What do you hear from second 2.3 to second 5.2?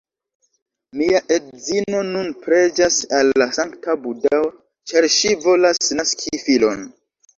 preĝas al la sankta Budao ĉar